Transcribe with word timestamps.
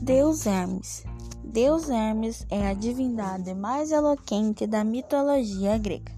Deus 0.00 0.46
Hermes. 0.46 1.04
Deus 1.42 1.90
Hermes 1.90 2.46
é 2.50 2.68
a 2.68 2.72
divindade 2.72 3.52
mais 3.52 3.90
eloquente 3.90 4.64
da 4.64 4.84
mitologia 4.84 5.76
grega. 5.76 6.12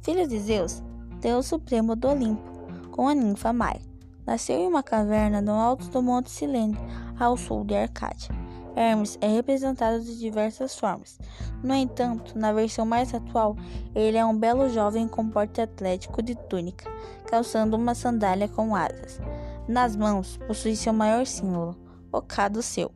Filho 0.00 0.26
de 0.26 0.40
Zeus, 0.40 0.82
Deus 1.20 1.46
Supremo 1.46 1.94
do 1.94 2.08
Olimpo, 2.08 2.42
com 2.90 3.06
a 3.08 3.14
ninfa 3.14 3.52
Maia. 3.52 3.82
Nasceu 4.26 4.58
em 4.58 4.66
uma 4.66 4.82
caverna 4.82 5.42
no 5.42 5.52
alto 5.52 5.88
do 5.90 6.02
Monte 6.02 6.30
Silene, 6.30 6.78
ao 7.18 7.36
sul 7.36 7.62
de 7.62 7.74
Arcádia. 7.74 8.34
Hermes 8.74 9.18
é 9.20 9.28
representado 9.28 10.02
de 10.02 10.18
diversas 10.18 10.78
formas. 10.78 11.18
No 11.62 11.74
entanto, 11.74 12.38
na 12.38 12.52
versão 12.52 12.86
mais 12.86 13.12
atual, 13.14 13.54
ele 13.94 14.16
é 14.16 14.24
um 14.24 14.36
belo 14.36 14.70
jovem 14.70 15.06
com 15.06 15.28
porte 15.28 15.60
atlético 15.60 16.22
de 16.22 16.34
túnica, 16.34 16.90
calçando 17.26 17.76
uma 17.76 17.94
sandália 17.94 18.48
com 18.48 18.74
asas. 18.74 19.20
Nas 19.68 19.94
mãos, 19.94 20.38
possui 20.46 20.74
seu 20.74 20.94
maior 20.94 21.26
símbolo, 21.26 21.76
o 22.10 22.22
cado 22.22 22.62
seu. 22.62 22.90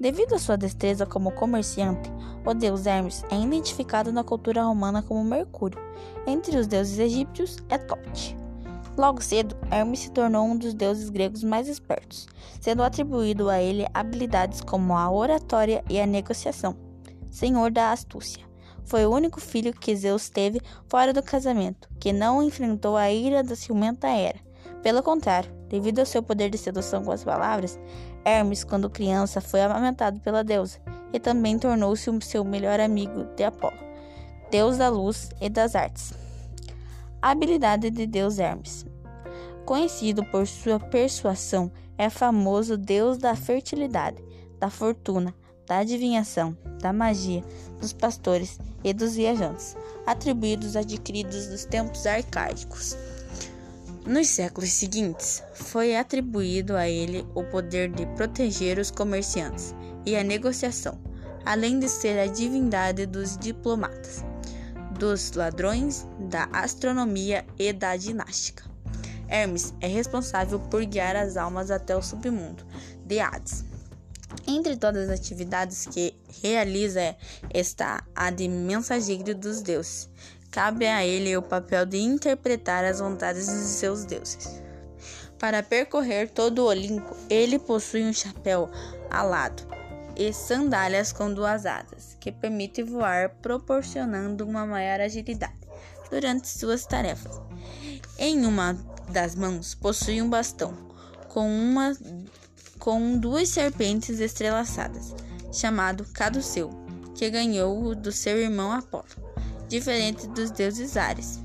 Devido 0.00 0.34
à 0.34 0.38
sua 0.38 0.56
destreza 0.56 1.04
como 1.04 1.30
comerciante, 1.30 2.10
o 2.46 2.54
deus 2.54 2.86
Hermes 2.86 3.22
é 3.30 3.38
identificado 3.38 4.10
na 4.10 4.24
cultura 4.24 4.64
romana 4.64 5.02
como 5.02 5.22
Mercúrio. 5.22 5.78
Entre 6.26 6.56
os 6.56 6.66
deuses 6.66 6.98
egípcios 6.98 7.58
é 7.68 7.76
Tote. 7.76 8.34
Logo 8.96 9.20
cedo, 9.20 9.54
Hermes 9.70 10.00
se 10.00 10.10
tornou 10.10 10.46
um 10.46 10.56
dos 10.56 10.72
deuses 10.72 11.10
gregos 11.10 11.44
mais 11.44 11.68
espertos, 11.68 12.26
sendo 12.62 12.82
atribuído 12.82 13.50
a 13.50 13.60
ele 13.60 13.86
habilidades 13.92 14.62
como 14.62 14.96
a 14.96 15.10
oratória 15.10 15.84
e 15.86 16.00
a 16.00 16.06
negociação. 16.06 16.74
Senhor 17.30 17.70
da 17.70 17.92
astúcia. 17.92 18.42
Foi 18.86 19.04
o 19.04 19.12
único 19.12 19.38
filho 19.38 19.74
que 19.74 19.94
Zeus 19.94 20.30
teve 20.30 20.62
fora 20.88 21.12
do 21.12 21.22
casamento, 21.22 21.90
que 22.00 22.10
não 22.10 22.42
enfrentou 22.42 22.96
a 22.96 23.12
ira 23.12 23.42
da 23.42 23.54
ciumenta 23.54 24.08
Hera. 24.08 24.40
Pelo 24.82 25.02
contrário, 25.02 25.50
devido 25.68 25.98
ao 25.98 26.06
seu 26.06 26.22
poder 26.22 26.50
de 26.50 26.56
sedução 26.56 27.04
com 27.04 27.12
as 27.12 27.22
palavras, 27.22 27.78
Hermes, 28.24 28.64
quando 28.64 28.88
criança, 28.88 29.40
foi 29.40 29.60
amamentado 29.60 30.20
pela 30.20 30.42
deusa 30.42 30.78
e 31.12 31.20
também 31.20 31.58
tornou-se 31.58 32.08
o 32.08 32.22
seu 32.22 32.44
melhor 32.44 32.80
amigo 32.80 33.24
de 33.36 33.44
Apolo, 33.44 33.76
deus 34.50 34.78
da 34.78 34.88
luz 34.88 35.30
e 35.40 35.48
das 35.48 35.74
artes. 35.74 36.12
A 37.20 37.30
habilidade 37.30 37.90
de 37.90 38.06
Deus 38.06 38.38
Hermes. 38.38 38.86
Conhecido 39.66 40.24
por 40.24 40.46
sua 40.46 40.80
persuasão, 40.80 41.70
é 41.98 42.08
famoso 42.08 42.78
deus 42.78 43.18
da 43.18 43.36
fertilidade, 43.36 44.24
da 44.58 44.70
fortuna, 44.70 45.34
da 45.66 45.78
adivinhação, 45.78 46.56
da 46.80 46.92
magia, 46.92 47.44
dos 47.78 47.92
pastores 47.92 48.58
e 48.82 48.92
dos 48.92 49.14
viajantes, 49.14 49.76
atribuídos 50.06 50.76
adquiridos 50.76 51.46
dos 51.48 51.64
tempos 51.66 52.06
arcaicos. 52.06 52.96
Nos 54.06 54.28
séculos 54.28 54.72
seguintes, 54.72 55.42
foi 55.54 55.96
atribuído 55.96 56.76
a 56.76 56.88
ele 56.88 57.26
o 57.34 57.44
poder 57.44 57.90
de 57.90 58.06
proteger 58.16 58.78
os 58.78 58.90
comerciantes 58.90 59.74
e 60.06 60.16
a 60.16 60.24
negociação, 60.24 60.98
além 61.44 61.78
de 61.78 61.88
ser 61.88 62.18
a 62.18 62.26
divindade 62.26 63.06
dos 63.06 63.36
diplomatas 63.36 64.24
dos 65.00 65.32
ladrões, 65.32 66.06
da 66.28 66.44
astronomia 66.52 67.46
e 67.58 67.72
da 67.72 67.96
ginástica. 67.96 68.64
Hermes 69.26 69.72
é 69.80 69.86
responsável 69.86 70.60
por 70.60 70.84
guiar 70.84 71.16
as 71.16 71.38
almas 71.38 71.70
até 71.70 71.96
o 71.96 72.02
submundo 72.02 72.66
de 73.06 73.18
Hades. 73.18 73.64
Entre 74.46 74.76
todas 74.76 75.08
as 75.08 75.18
atividades 75.18 75.86
que 75.86 76.14
realiza 76.42 77.16
está 77.52 78.04
a 78.14 78.30
de 78.30 78.46
mensageiro 78.46 79.34
dos 79.34 79.62
deuses. 79.62 80.10
Cabe 80.50 80.86
a 80.86 81.04
ele 81.04 81.36
o 81.36 81.42
papel 81.42 81.86
de 81.86 81.98
interpretar 81.98 82.84
as 82.84 82.98
vontades 82.98 83.46
dos 83.46 83.68
seus 83.68 84.04
deuses. 84.04 84.60
Para 85.38 85.62
percorrer 85.62 86.28
todo 86.28 86.58
o 86.58 86.66
Olimpo, 86.66 87.16
ele 87.30 87.58
possui 87.58 88.04
um 88.04 88.12
chapéu 88.12 88.68
alado 89.08 89.62
e 90.16 90.32
sandálias 90.32 91.12
com 91.12 91.32
duas 91.32 91.64
asas, 91.64 92.16
que 92.20 92.30
permite 92.30 92.82
voar, 92.82 93.30
proporcionando 93.40 94.44
uma 94.44 94.66
maior 94.66 95.00
agilidade 95.00 95.54
durante 96.10 96.48
suas 96.48 96.84
tarefas. 96.84 97.40
Em 98.18 98.44
uma 98.44 98.76
das 99.08 99.34
mãos 99.34 99.74
possui 99.74 100.20
um 100.20 100.28
bastão 100.28 100.74
com, 101.28 101.48
uma, 101.48 101.96
com 102.78 103.16
duas 103.16 103.48
serpentes 103.48 104.20
estrelaçadas, 104.20 105.14
chamado 105.52 106.04
Caduceu, 106.12 106.70
que 107.14 107.30
ganhou 107.30 107.94
do 107.94 108.12
seu 108.12 108.36
irmão 108.38 108.72
Apolo, 108.72 109.06
diferente 109.70 110.26
dos 110.26 110.50
deuses 110.50 110.98
Ares 110.98 111.40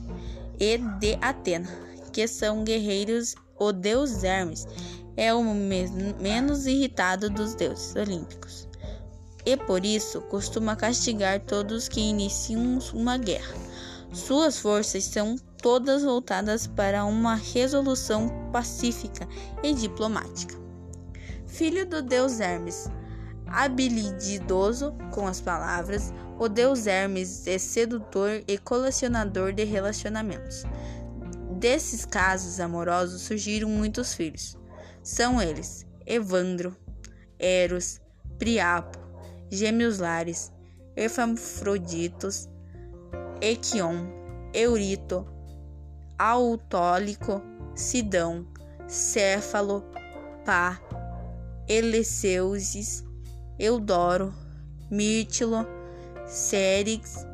e 0.59 0.77
de 0.99 1.17
Atena, 1.21 1.69
que 2.11 2.27
são 2.27 2.65
guerreiros. 2.65 3.35
O 3.57 3.71
deus 3.71 4.21
Hermes 4.21 4.67
é 5.15 5.33
o 5.33 5.41
menos 6.19 6.65
irritado 6.65 7.29
dos 7.29 7.55
deuses 7.55 7.95
olímpicos 7.95 8.67
e 9.45 9.55
por 9.55 9.85
isso 9.85 10.21
costuma 10.23 10.75
castigar 10.75 11.39
todos 11.39 11.87
que 11.87 12.01
iniciam 12.01 12.79
uma 12.93 13.17
guerra. 13.17 13.55
Suas 14.11 14.57
forças 14.57 15.03
são 15.03 15.35
todas 15.61 16.03
voltadas 16.03 16.67
para 16.67 17.05
uma 17.05 17.35
resolução 17.35 18.29
pacífica 18.51 19.27
e 19.63 19.73
diplomática. 19.73 20.55
Filho 21.47 21.85
do 21.85 22.01
deus 22.01 22.39
Hermes, 22.39 22.89
habilidoso 23.47 24.93
com 25.13 25.27
as 25.27 25.39
palavras, 25.39 26.11
o 26.37 26.49
deus 26.49 26.85
Hermes 26.85 27.47
é 27.47 27.57
sedutor 27.57 28.43
e 28.47 28.57
colecionador 28.57 29.53
de 29.53 29.63
relacionamentos. 29.63 30.63
Desses 31.59 32.05
casos 32.05 32.59
amorosos 32.59 33.21
surgiram 33.21 33.69
muitos 33.69 34.13
filhos. 34.13 34.57
São 35.01 35.41
eles 35.41 35.85
Evandro, 36.05 36.75
Eros, 37.39 38.01
Priapo, 38.37 38.99
Gêmeos 39.49 39.99
Lares, 39.99 40.51
Hermafroditos, 40.95 42.49
Equion, 43.39 44.07
Eurito, 44.53 45.25
Autólico, 46.17 47.41
Sidão, 47.73 48.47
Céfalo, 48.87 49.83
Pá, 50.45 50.81
Eleceusis, 51.67 53.03
Eudoro, 53.57 54.33
Mírtilo, 54.91 55.65
Cérix, 56.27 57.25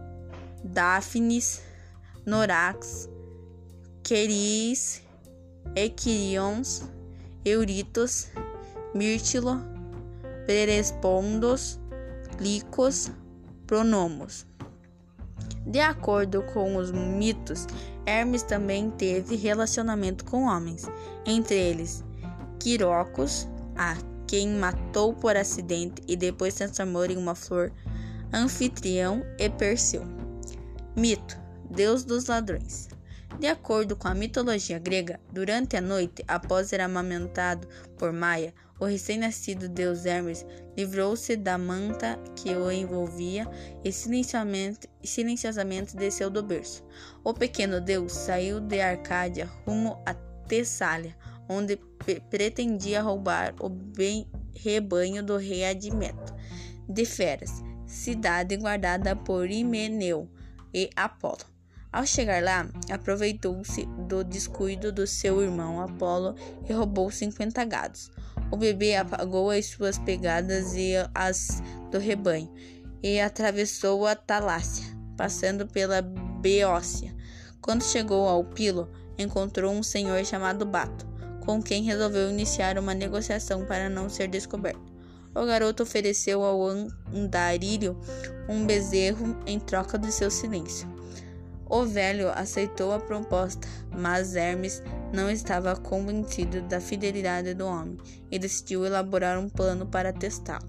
Dáfnis, 0.63 1.61
Norax, 2.25 3.09
Queris, 4.03 5.01
Equirions, 5.75 6.83
Euritos, 7.45 8.27
Mírtilo, 8.93 9.61
Perespondos, 10.45 11.79
Licos, 12.39 13.09
Pronomos. 13.65 14.45
De 15.65 15.79
acordo 15.79 16.43
com 16.53 16.75
os 16.75 16.91
mitos, 16.91 17.67
Hermes 18.05 18.43
também 18.43 18.89
teve 18.91 19.35
relacionamento 19.35 20.25
com 20.25 20.43
homens, 20.43 20.87
entre 21.25 21.55
eles 21.55 22.03
Quirocos, 22.59 23.47
a 23.75 23.95
quem 24.27 24.49
matou 24.49 25.13
por 25.13 25.35
acidente 25.35 26.01
e 26.07 26.15
depois 26.15 26.53
transformou 26.53 27.05
em 27.05 27.17
uma 27.17 27.35
flor, 27.35 27.71
Anfitrião 28.33 29.23
e 29.37 29.49
Perseu. 29.49 30.03
Mito: 30.95 31.37
Deus 31.69 32.03
dos 32.03 32.27
ladrões. 32.27 32.89
De 33.39 33.47
acordo 33.47 33.95
com 33.95 34.07
a 34.07 34.13
mitologia 34.13 34.77
grega, 34.77 35.19
durante 35.31 35.75
a 35.75 35.81
noite, 35.81 36.23
após 36.27 36.67
ser 36.67 36.81
amamentado 36.81 37.67
por 37.97 38.11
Maia, 38.11 38.53
o 38.79 38.85
recém-nascido 38.85 39.69
deus 39.69 40.05
Hermes 40.05 40.45
livrou-se 40.75 41.35
da 41.35 41.57
manta 41.57 42.19
que 42.35 42.55
o 42.55 42.71
envolvia 42.71 43.47
e 43.83 43.91
silenciosamente, 43.91 44.89
silenciosamente 45.03 45.95
desceu 45.95 46.29
do 46.29 46.43
berço. 46.43 46.83
O 47.23 47.33
pequeno 47.33 47.79
deus 47.79 48.11
saiu 48.11 48.59
de 48.59 48.81
Arcádia 48.81 49.49
rumo 49.65 50.01
a 50.05 50.13
Tessália, 50.47 51.15
onde 51.47 51.79
pretendia 52.29 53.01
roubar 53.01 53.53
o 53.59 53.69
bem 53.69 54.29
rebanho 54.55 55.23
do 55.23 55.37
rei 55.37 55.63
Admeto 55.63 56.33
de 56.89 57.05
Feras, 57.05 57.63
cidade 57.91 58.55
guardada 58.55 59.15
por 59.15 59.51
Himeneu 59.51 60.29
e 60.73 60.89
Apolo. 60.95 61.51
Ao 61.91 62.05
chegar 62.05 62.41
lá, 62.41 62.69
aproveitou-se 62.89 63.85
do 64.07 64.23
descuido 64.23 64.93
do 64.93 65.05
seu 65.05 65.41
irmão 65.41 65.81
Apolo 65.81 66.33
e 66.67 66.71
roubou 66.71 67.11
50 67.11 67.65
gados. 67.65 68.09
O 68.49 68.55
bebê 68.55 68.95
apagou 68.95 69.49
as 69.49 69.65
suas 69.65 69.97
pegadas 69.97 70.73
e 70.73 70.93
as 71.13 71.61
do 71.91 71.99
rebanho 71.99 72.49
e 73.03 73.19
atravessou 73.19 74.07
a 74.07 74.15
Talácia, 74.15 74.85
passando 75.17 75.67
pela 75.67 76.01
Beócia. 76.01 77.13
Quando 77.59 77.83
chegou 77.83 78.27
ao 78.27 78.45
Pilo, 78.45 78.89
encontrou 79.17 79.73
um 79.73 79.83
senhor 79.83 80.23
chamado 80.25 80.65
Bato, 80.65 81.05
com 81.41 81.61
quem 81.61 81.83
resolveu 81.83 82.29
iniciar 82.29 82.77
uma 82.77 82.93
negociação 82.93 83.65
para 83.65 83.89
não 83.89 84.07
ser 84.07 84.29
descoberto. 84.29 84.90
O 85.33 85.45
garoto 85.45 85.83
ofereceu 85.83 86.43
ao 86.43 86.61
andarilho 87.13 87.97
um 88.49 88.65
bezerro 88.65 89.37
em 89.45 89.59
troca 89.59 89.97
de 89.97 90.11
seu 90.11 90.29
silêncio. 90.29 90.89
O 91.69 91.85
velho 91.85 92.29
aceitou 92.31 92.91
a 92.91 92.99
proposta, 92.99 93.65
mas 93.89 94.35
Hermes 94.35 94.83
não 95.13 95.31
estava 95.31 95.73
convencido 95.73 96.61
da 96.63 96.81
fidelidade 96.81 97.53
do 97.53 97.65
homem 97.65 97.97
e 98.29 98.37
decidiu 98.37 98.85
elaborar 98.85 99.39
um 99.39 99.47
plano 99.47 99.85
para 99.85 100.11
testá-lo. 100.11 100.67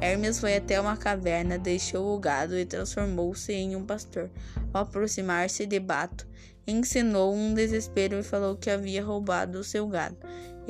Hermes 0.00 0.40
foi 0.40 0.56
até 0.56 0.80
uma 0.80 0.96
caverna, 0.96 1.56
deixou 1.56 2.12
o 2.12 2.18
gado 2.18 2.58
e 2.58 2.66
transformou-se 2.66 3.52
em 3.52 3.76
um 3.76 3.84
pastor. 3.84 4.28
Ao 4.72 4.82
aproximar-se 4.82 5.66
de 5.66 5.78
Bato, 5.78 6.26
ensinou 6.66 7.32
um 7.32 7.54
desespero 7.54 8.18
e 8.18 8.22
falou 8.24 8.56
que 8.56 8.70
havia 8.70 9.04
roubado 9.04 9.60
o 9.60 9.64
seu 9.64 9.86
gado 9.86 10.16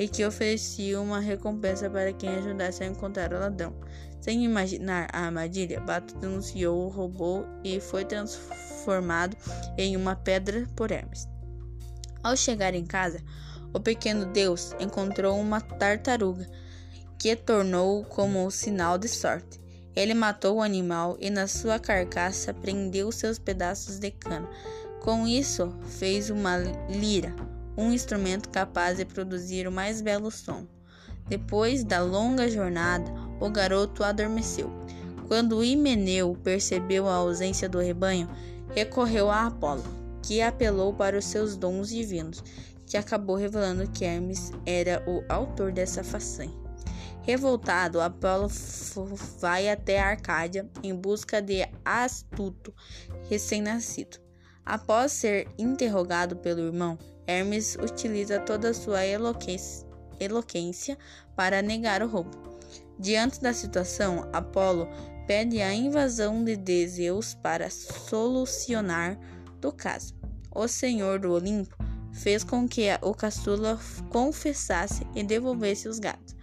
e 0.01 0.07
que 0.07 0.25
oferecia 0.25 0.99
uma 0.99 1.19
recompensa 1.19 1.87
para 1.87 2.11
quem 2.11 2.29
ajudasse 2.29 2.83
a 2.83 2.87
encontrar 2.87 3.31
o 3.31 3.39
ladrão. 3.39 3.71
Sem 4.19 4.43
imaginar 4.43 5.07
a 5.13 5.25
armadilha, 5.25 5.79
Bato 5.79 6.17
denunciou 6.17 6.85
o 6.85 6.89
roubo 6.89 7.45
e 7.63 7.79
foi 7.79 8.03
transformado 8.03 9.37
em 9.77 9.95
uma 9.95 10.15
pedra 10.15 10.67
por 10.75 10.91
Hermes. 10.91 11.27
Ao 12.23 12.35
chegar 12.35 12.73
em 12.73 12.83
casa, 12.83 13.21
o 13.71 13.79
pequeno 13.79 14.25
deus 14.25 14.75
encontrou 14.79 15.39
uma 15.39 15.61
tartaruga 15.61 16.49
que 17.19 17.35
tornou 17.35 18.03
como 18.03 18.43
um 18.43 18.49
sinal 18.49 18.97
de 18.97 19.07
sorte. 19.07 19.61
Ele 19.95 20.15
matou 20.15 20.57
o 20.57 20.61
animal 20.63 21.15
e 21.19 21.29
na 21.29 21.45
sua 21.45 21.77
carcaça 21.77 22.55
prendeu 22.55 23.11
seus 23.11 23.37
pedaços 23.37 23.99
de 23.99 24.09
cana. 24.09 24.49
Com 24.99 25.27
isso, 25.27 25.71
fez 25.83 26.31
uma 26.31 26.57
lira, 26.89 27.35
um 27.77 27.91
instrumento 27.91 28.49
capaz 28.49 28.97
de 28.97 29.05
produzir 29.05 29.67
o 29.67 29.71
mais 29.71 30.01
belo 30.01 30.29
som. 30.29 30.67
Depois 31.27 31.83
da 31.83 32.01
longa 32.01 32.49
jornada, 32.49 33.11
o 33.39 33.49
garoto 33.49 34.03
adormeceu. 34.03 34.69
Quando 35.27 35.63
Himeneu 35.63 36.37
percebeu 36.43 37.07
a 37.07 37.15
ausência 37.15 37.69
do 37.69 37.79
rebanho, 37.79 38.29
recorreu 38.75 39.31
a 39.31 39.47
Apolo, 39.47 39.83
que 40.21 40.41
apelou 40.41 40.93
para 40.93 41.17
os 41.17 41.25
seus 41.25 41.55
dons 41.55 41.89
divinos, 41.89 42.43
que 42.85 42.97
acabou 42.97 43.37
revelando 43.37 43.89
que 43.89 44.03
Hermes 44.03 44.51
era 44.65 45.01
o 45.07 45.23
autor 45.29 45.71
dessa 45.71 46.03
façanha. 46.03 46.51
Revoltado, 47.21 48.01
Apolo 48.01 48.49
vai 49.39 49.69
até 49.69 49.99
Arcádia 49.99 50.67
em 50.83 50.93
busca 50.93 51.41
de 51.41 51.65
Astuto, 51.85 52.73
recém-nascido. 53.29 54.17
Após 54.65 55.11
ser 55.11 55.47
interrogado 55.57 56.35
pelo 56.35 56.61
irmão, 56.61 56.97
Hermes 57.27 57.75
utiliza 57.75 58.39
toda 58.39 58.73
sua 58.73 59.05
eloquência 59.05 59.91
eloquência 60.23 60.97
para 61.35 61.61
negar 61.61 62.03
o 62.03 62.07
roubo. 62.07 62.31
Diante 62.99 63.41
da 63.41 63.53
situação, 63.53 64.29
Apolo 64.31 64.87
pede 65.25 65.61
a 65.61 65.73
invasão 65.73 66.43
de 66.43 66.87
Zeus 66.87 67.33
para 67.33 67.69
solucionar 67.69 69.17
do 69.59 69.71
caso. 69.71 70.13
O 70.53 70.67
Senhor 70.67 71.19
do 71.19 71.31
Olimpo 71.31 71.75
fez 72.13 72.43
com 72.43 72.67
que 72.67 72.87
o 73.01 73.13
caçula 73.13 73.79
confessasse 74.09 75.07
e 75.15 75.23
devolvesse 75.23 75.87
os 75.87 75.97
gatos, 75.97 76.35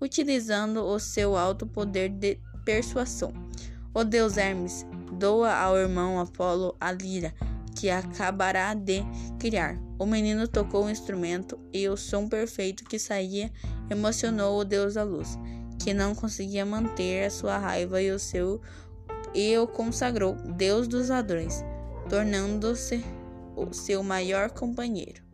utilizando 0.00 0.84
o 0.84 0.98
seu 0.98 1.36
alto 1.36 1.66
poder 1.66 2.08
de 2.08 2.38
persuasão. 2.64 3.32
O 3.92 4.04
deus 4.04 4.36
Hermes 4.36 4.86
doa 5.18 5.52
ao 5.52 5.76
irmão 5.76 6.20
Apolo 6.20 6.76
a 6.80 6.92
lira 6.92 7.34
que 7.76 7.90
acabará 7.90 8.74
de 8.74 9.04
criar. 9.38 9.78
O 9.98 10.06
menino 10.06 10.48
tocou 10.48 10.86
o 10.86 10.90
instrumento 10.90 11.58
e 11.72 11.88
o 11.88 11.96
som 11.96 12.28
perfeito 12.28 12.84
que 12.84 12.98
saía 12.98 13.52
emocionou 13.90 14.58
o 14.58 14.64
deus 14.64 14.94
da 14.94 15.04
luz, 15.04 15.38
que 15.82 15.94
não 15.94 16.14
conseguia 16.14 16.64
manter 16.64 17.26
a 17.26 17.30
sua 17.30 17.58
raiva 17.58 18.00
e 18.00 18.10
o 18.10 18.18
seu 18.18 18.60
e 19.34 19.56
o 19.58 19.66
consagrou 19.66 20.34
deus 20.34 20.88
dos 20.88 21.10
ladrões, 21.10 21.62
tornando-se 22.08 23.04
o 23.54 23.72
seu 23.72 24.02
maior 24.02 24.50
companheiro. 24.50 25.25